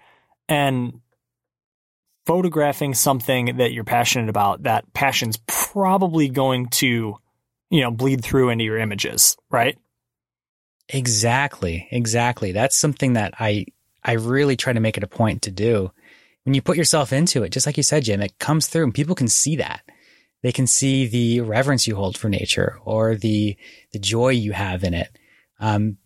[0.49, 1.01] And
[2.25, 7.17] photographing something that you're passionate about that passion's probably going to
[7.71, 9.79] you know bleed through into your images right?
[10.89, 11.89] Exactly.
[11.91, 12.53] Exactly.
[12.53, 13.67] That's something that i
[14.05, 15.93] i really try to make it a point to do.
[16.45, 18.95] When you put yourself into it just like you said jim it comes through and
[18.95, 19.83] people can see that
[20.47, 23.57] they can see the reverence you hold for nature or the
[23.91, 25.19] the joy you have in it.
[25.59, 25.97] Um,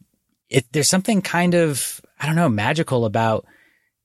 [0.49, 3.45] it there's something kind of I don't know magical about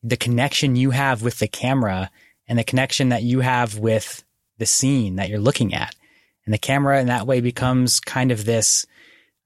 [0.04, 2.12] the connection you have with the camera
[2.50, 4.26] and the connection that you have with
[4.58, 5.96] the scene that you're looking at.
[6.44, 8.86] And the camera in that way becomes kind of this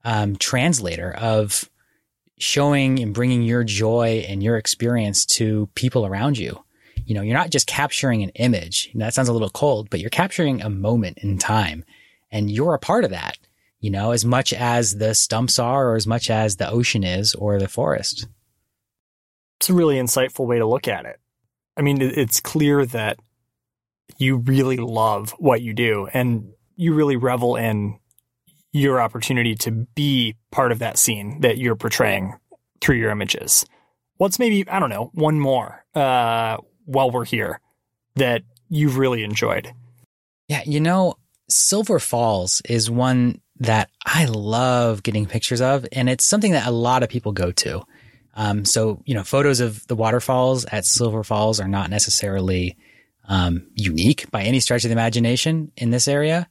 [0.02, 1.70] um, translator of
[2.36, 6.64] showing and bringing your joy and your experience to people around you
[7.10, 8.88] you know, you're not just capturing an image.
[8.94, 11.84] That sounds a little cold, but you're capturing a moment in time
[12.30, 13.36] and you're a part of that,
[13.80, 17.34] you know, as much as the stumps are or as much as the ocean is
[17.34, 18.28] or the forest.
[19.58, 21.18] It's a really insightful way to look at it.
[21.76, 23.18] I mean, it's clear that
[24.16, 27.98] you really love what you do and you really revel in
[28.70, 32.34] your opportunity to be part of that scene that you're portraying
[32.80, 33.66] through your images.
[34.18, 35.84] What's maybe, I don't know, one more?
[35.92, 36.58] Uh,
[36.90, 37.60] while we're here
[38.16, 39.72] that you've really enjoyed?
[40.48, 41.14] Yeah, you know,
[41.48, 46.72] Silver Falls is one that I love getting pictures of, and it's something that a
[46.72, 47.82] lot of people go to.
[48.34, 52.76] Um, so, you know, photos of the waterfalls at Silver Falls are not necessarily
[53.28, 56.48] um, unique by any stretch of the imagination in this area.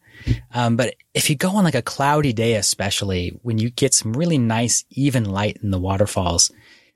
[0.54, 4.13] Um, but if you go on like a cloudy day, especially when you get some
[4.13, 6.52] really nice, even light in the waterfalls,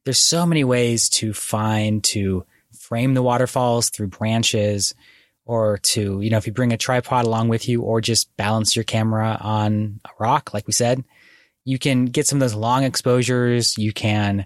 [0.06, 4.94] there's so many ways to find to frame the waterfalls through branches
[5.46, 8.76] or to, you know, if you bring a tripod along with you or just balance
[8.76, 11.04] your camera on a rock, like we said,
[11.66, 13.78] you can get some of those long exposures.
[13.78, 14.46] You can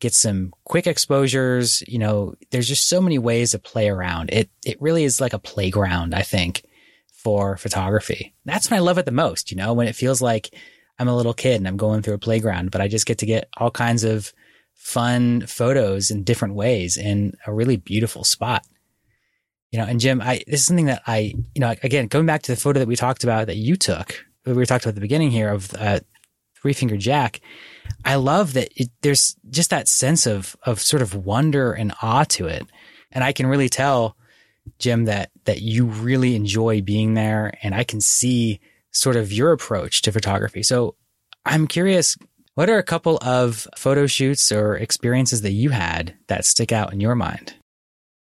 [0.00, 1.82] get some quick exposures.
[1.86, 4.30] You know, there's just so many ways to play around.
[4.30, 6.64] It, it really is like a playground, I think,
[7.12, 8.34] for photography.
[8.44, 10.54] That's when I love it the most, you know, when it feels like
[10.98, 13.26] I'm a little kid and I'm going through a playground, but I just get to
[13.26, 14.32] get all kinds of
[14.78, 18.64] fun photos in different ways in a really beautiful spot.
[19.70, 22.42] You know, and Jim, I, this is something that I, you know, again, going back
[22.42, 24.92] to the photo that we talked about that you took, that we were talking about
[24.92, 26.00] at the beginning here of, uh,
[26.60, 27.40] three finger jack.
[28.04, 32.24] I love that it, there's just that sense of, of sort of wonder and awe
[32.30, 32.64] to it.
[33.12, 34.16] And I can really tell,
[34.78, 37.52] Jim, that, that you really enjoy being there.
[37.62, 38.60] And I can see
[38.90, 40.62] sort of your approach to photography.
[40.62, 40.94] So
[41.44, 42.16] I'm curious,
[42.58, 46.92] what are a couple of photo shoots or experiences that you had that stick out
[46.92, 47.54] in your mind?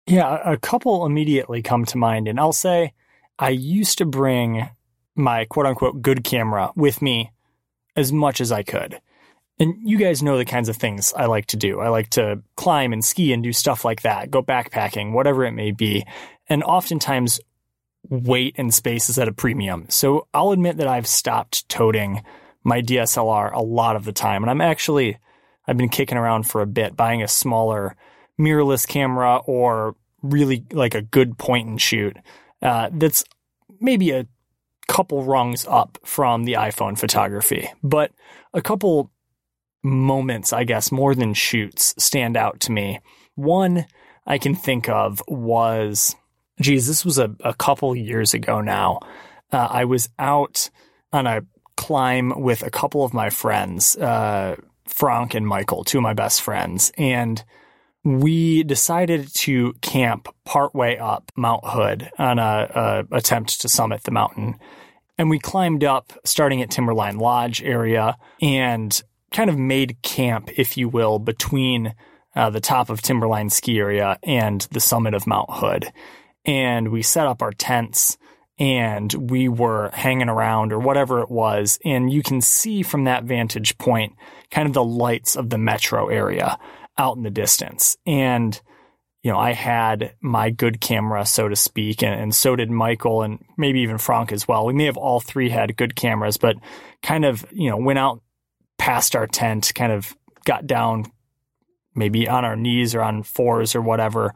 [0.05, 2.27] Yeah, a couple immediately come to mind.
[2.27, 2.93] And I'll say
[3.39, 4.69] I used to bring
[5.15, 7.31] my quote unquote good camera with me
[7.95, 9.01] as much as I could.
[9.57, 11.79] And you guys know the kinds of things I like to do.
[11.79, 15.53] I like to climb and ski and do stuff like that, go backpacking, whatever it
[15.53, 16.05] may be.
[16.47, 17.39] And oftentimes
[18.07, 19.87] weight and space is at a premium.
[19.89, 22.21] So I'll admit that I've stopped toting
[22.67, 24.43] my DSLR a lot of the time.
[24.43, 25.17] And I'm actually,
[25.65, 27.95] I've been kicking around for a bit, buying a smaller
[28.37, 32.17] mirrorless camera or really like a good point and shoot
[32.61, 33.23] uh, that's
[33.79, 34.27] maybe a
[34.89, 37.69] couple rungs up from the iPhone photography.
[37.81, 38.11] But
[38.53, 39.11] a couple
[39.81, 42.99] moments, I guess, more than shoots stand out to me.
[43.35, 43.85] One
[44.25, 46.17] I can think of was,
[46.59, 48.99] geez, this was a, a couple years ago now.
[49.53, 50.69] Uh, I was out
[51.13, 51.43] on a
[51.77, 56.41] climb with a couple of my friends, uh, Frank and Michael, two of my best
[56.41, 57.43] friends, and
[58.03, 64.11] we decided to camp partway up Mount Hood on a, a, attempt to summit the
[64.11, 64.55] mountain.
[65.17, 70.77] And we climbed up starting at Timberline Lodge area and kind of made camp, if
[70.77, 71.95] you will, between
[72.35, 75.91] uh, the top of Timberline ski area and the summit of Mount Hood.
[76.45, 78.17] And we set up our tents
[78.59, 81.79] and we were hanging around or whatever it was.
[81.85, 84.13] And you can see from that vantage point
[84.49, 86.57] kind of the lights of the metro area
[86.97, 87.97] out in the distance.
[88.05, 88.59] And,
[89.21, 93.21] you know, I had my good camera, so to speak, and, and, so did Michael
[93.21, 94.65] and maybe even Frank as well.
[94.65, 96.55] We may have all three had good cameras, but
[97.03, 98.21] kind of, you know, went out
[98.79, 100.15] past our tent, kind of
[100.45, 101.11] got down
[101.93, 104.33] maybe on our knees or on fours or whatever,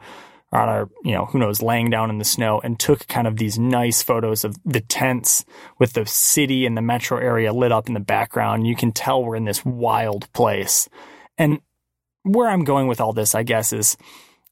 [0.52, 3.36] on our, you know, who knows, laying down in the snow and took kind of
[3.36, 5.44] these nice photos of the tents
[5.78, 8.66] with the city and the metro area lit up in the background.
[8.66, 10.88] You can tell we're in this wild place.
[11.38, 11.60] And
[12.22, 13.96] where I'm going with all this, I guess, is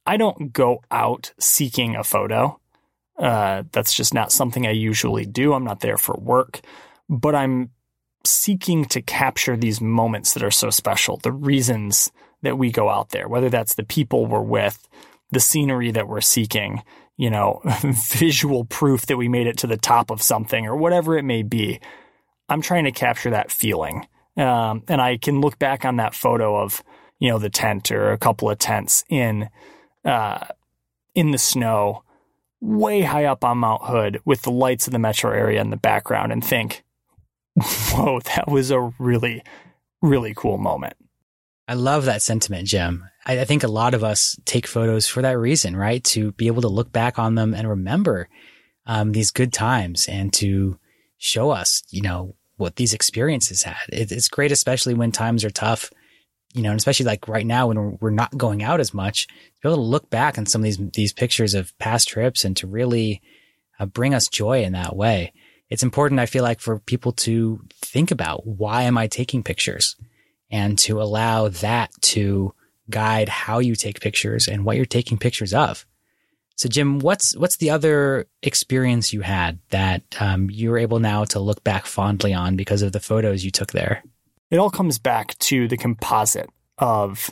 [0.07, 2.59] I don't go out seeking a photo.
[3.19, 5.53] Uh, that's just not something I usually do.
[5.53, 6.61] I'm not there for work,
[7.09, 7.71] but I'm
[8.25, 12.11] seeking to capture these moments that are so special, the reasons
[12.43, 14.89] that we go out there, whether that's the people we're with,
[15.33, 16.83] the scenery that we're seeking,
[17.17, 21.17] you know, visual proof that we made it to the top of something or whatever
[21.17, 21.81] it may be.
[22.49, 24.07] I'm trying to capture that feeling.
[24.37, 26.83] Um, and I can look back on that photo of,
[27.19, 29.49] you know, the tent or a couple of tents in,
[30.05, 30.47] uh,
[31.15, 32.05] in the snow,
[32.61, 35.77] way high up on Mount Hood with the lights of the metro area in the
[35.77, 36.85] background and think,
[37.93, 39.43] whoa, that was a really,
[40.03, 40.95] really cool moment.
[41.71, 43.05] I love that sentiment, Jim.
[43.25, 46.03] I, I, think a lot of us take photos for that reason, right?
[46.03, 48.29] To be able to look back on them and remember
[48.87, 50.81] um, these good times and to
[51.19, 53.77] show us, you know, what these experiences had.
[53.89, 55.93] It, it's great, especially when times are tough,
[56.55, 59.29] you know, and especially like right now when we're, we're not going out as much,
[59.29, 62.45] to be able to look back on some of these these pictures of past trips
[62.45, 63.23] and to really
[63.79, 65.33] uh, bring us joy in that way
[65.71, 69.97] it's important, I feel like, for people to think about why am I taking pictures
[70.51, 72.55] and to allow that to
[72.89, 75.87] guide how you take pictures and what you're taking pictures of.
[76.57, 81.41] So, Jim, what's what's the other experience you had that um, you're able now to
[81.41, 84.03] look back fondly on because of the photos you took there?
[84.51, 87.31] It all comes back to the composite of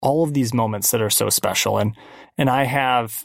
[0.00, 1.96] all of these moments that are so special, and
[2.38, 3.24] and I have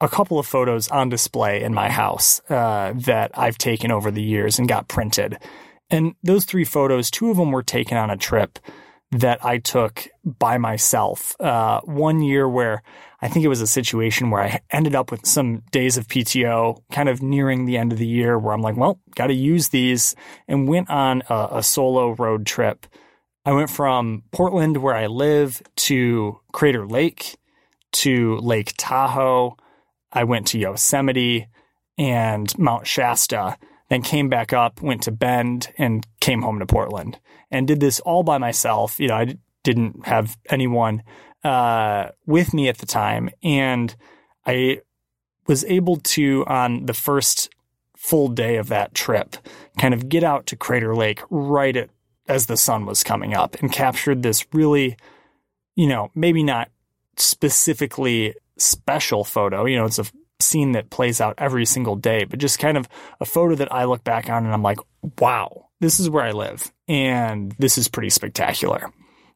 [0.00, 4.22] a couple of photos on display in my house uh, that I've taken over the
[4.22, 5.38] years and got printed.
[5.94, 8.58] And those three photos, two of them were taken on a trip
[9.12, 11.40] that I took by myself.
[11.40, 12.82] Uh, one year where
[13.22, 16.82] I think it was a situation where I ended up with some days of PTO
[16.90, 19.68] kind of nearing the end of the year where I'm like, well, got to use
[19.68, 20.16] these
[20.48, 22.88] and went on a, a solo road trip.
[23.44, 27.36] I went from Portland, where I live, to Crater Lake,
[27.92, 29.56] to Lake Tahoe,
[30.12, 31.46] I went to Yosemite
[31.96, 33.58] and Mount Shasta
[33.94, 37.18] then came back up, went to Bend, and came home to Portland,
[37.50, 38.98] and did this all by myself.
[38.98, 41.04] You know, I didn't have anyone
[41.44, 43.94] uh, with me at the time, and
[44.44, 44.80] I
[45.46, 47.50] was able to on the first
[47.96, 49.36] full day of that trip,
[49.78, 51.90] kind of get out to Crater Lake right at
[52.26, 54.96] as the sun was coming up, and captured this really,
[55.76, 56.68] you know, maybe not
[57.16, 59.66] specifically special photo.
[59.66, 60.06] You know, it's a
[60.44, 62.88] scene that plays out every single day, but just kind of
[63.20, 64.78] a photo that I look back on and I'm like,
[65.18, 66.72] wow, this is where I live.
[66.88, 68.92] And this is pretty spectacular.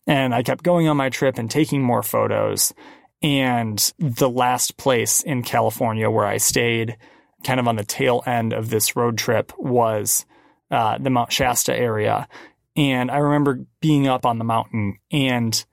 [0.07, 2.73] And I kept going on my trip and taking more photos.
[3.23, 6.97] And the last place in California where I stayed,
[7.45, 10.25] kind of on the tail end of this road trip, was
[10.71, 12.29] uh, the Mount Shasta area.
[12.77, 15.65] And I remember being up on the mountain and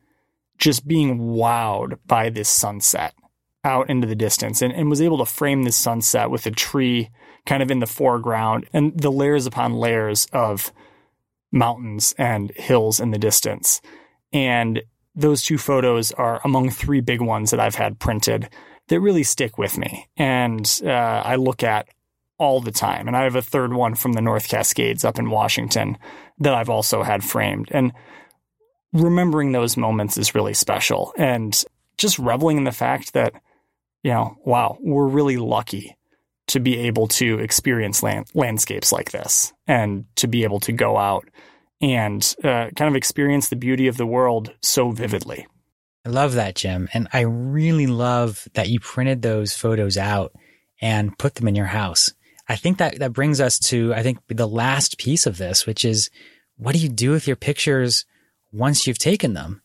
[0.58, 3.14] just being wowed by this sunset
[3.66, 7.10] out into the distance and, and was able to frame this sunset with a tree
[7.46, 10.72] kind of in the foreground and the layers upon layers of
[11.52, 13.82] mountains and hills in the distance.
[14.32, 14.82] And
[15.16, 18.50] those two photos are among three big ones that I've had printed
[18.88, 20.08] that really stick with me.
[20.18, 21.88] And uh, I look at
[22.38, 23.08] all the time.
[23.08, 25.98] And I have a third one from the North Cascades up in Washington
[26.40, 27.70] that I've also had framed.
[27.72, 27.94] And
[28.92, 31.14] remembering those moments is really special.
[31.18, 31.64] And
[31.98, 33.34] just reveling in the fact that
[34.06, 35.98] you know, wow, we're really lucky
[36.46, 40.96] to be able to experience land, landscapes like this and to be able to go
[40.96, 41.28] out
[41.82, 45.48] and uh, kind of experience the beauty of the world so vividly.
[46.06, 46.88] I love that, Jim.
[46.94, 50.34] And I really love that you printed those photos out
[50.80, 52.14] and put them in your house.
[52.48, 55.84] I think that that brings us to, I think, the last piece of this, which
[55.84, 56.12] is
[56.58, 58.06] what do you do with your pictures
[58.52, 59.64] once you've taken them?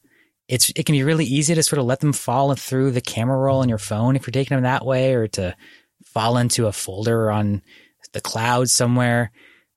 [0.50, 3.38] It's it can be really easy to sort of let them fall through the camera
[3.38, 5.56] roll on your phone if you're taking them that way, or to
[6.04, 7.62] fall into a folder on
[8.12, 9.30] the cloud somewhere.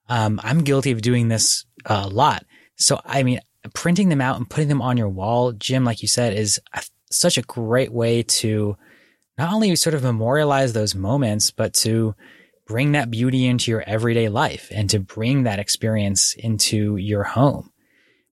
[0.08, 2.44] Um, I'm guilty of doing this a lot.
[2.74, 3.38] So I mean,
[3.72, 6.82] printing them out and putting them on your wall, Jim, like you said, is a,
[7.08, 8.76] such a great way to
[9.38, 12.16] not only sort of memorialize those moments, but to
[12.66, 17.70] bring that beauty into your everyday life and to bring that experience into your home.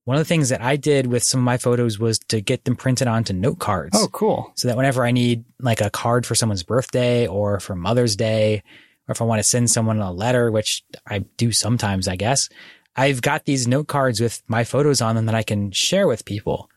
[0.04, 2.64] One of the things that I did with some of my photos was to get
[2.64, 3.96] them printed onto note cards.
[3.96, 4.52] Oh, cool.
[4.56, 8.62] So that whenever I need like a card for someone's birthday or for Mother's Day,
[9.06, 12.48] or if I want to send someone a letter, which I do sometimes, I guess,
[12.96, 16.24] I've got these note cards with my photos on them that I can share with
[16.24, 16.68] people.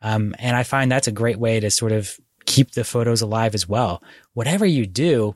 [0.00, 2.16] Um, and I find that's a great way to sort of
[2.46, 4.02] keep the photos alive as well.
[4.34, 5.34] Whatever you do,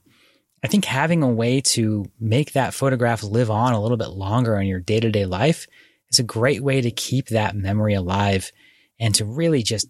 [0.64, 4.56] I think having a way to make that photograph live on a little bit longer
[4.58, 5.66] in your day to day life
[6.12, 8.52] it's a great way to keep that memory alive
[9.00, 9.88] and to really just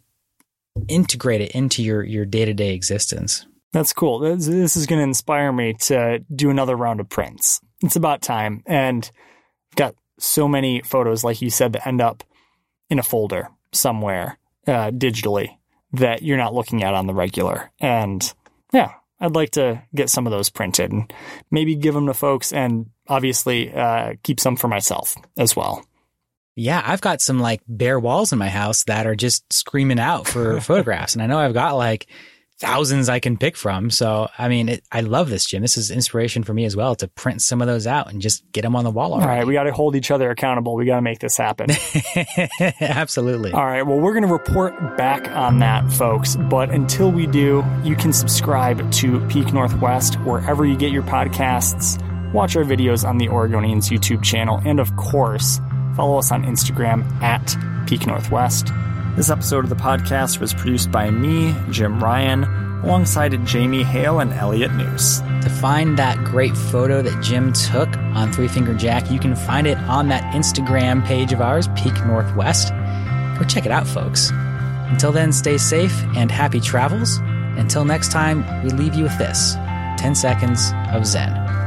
[0.87, 3.45] integrate it into your, your day to day existence.
[3.73, 4.21] That's cool.
[4.21, 7.61] This, is going to inspire me to do another round of prints.
[7.83, 8.63] It's about time.
[8.67, 9.11] And
[9.73, 12.23] I've got so many photos, like you said, that end up
[12.89, 15.57] in a folder somewhere uh, digitally
[15.95, 17.73] that you're not looking at on the regular.
[17.81, 18.33] And
[18.73, 21.13] yeah, I'd like to get some of those printed and
[21.51, 25.85] maybe give them to folks and obviously uh, keep some for myself as well.
[26.55, 30.29] Yeah, I've got some like bare walls in my house that are just screaming out
[30.29, 31.15] for photographs.
[31.15, 32.07] And I know I've got like
[32.63, 33.91] thousands I can pick from.
[33.91, 35.63] So, I mean, it, I love this, Jim.
[35.63, 38.45] This is inspiration for me as well to print some of those out and just
[38.53, 39.15] get them on the wall.
[39.15, 39.29] Already.
[39.29, 39.47] All right.
[39.47, 40.77] We got to hold each other accountable.
[40.77, 41.71] We got to make this happen.
[42.81, 43.51] Absolutely.
[43.51, 43.83] All right.
[43.83, 46.37] Well, we're going to report back on that, folks.
[46.37, 52.01] But until we do, you can subscribe to Peak Northwest wherever you get your podcasts,
[52.33, 55.61] watch our videos on the Oregonian's YouTube channel, and of course,
[55.95, 58.73] Follow us on Instagram at Peak Northwest.
[59.17, 62.45] This episode of the podcast was produced by me, Jim Ryan,
[62.83, 65.21] alongside Jamie Hale and Elliot Njus.
[65.43, 69.67] To find that great photo that Jim took on Three Finger Jack, you can find
[69.67, 72.71] it on that Instagram page of ours, Peak Northwest.
[73.39, 74.31] Go check it out, folks.
[74.91, 77.19] Until then, stay safe and happy travels.
[77.57, 79.55] Until next time, we leave you with this
[79.99, 81.62] 10 seconds of Zen.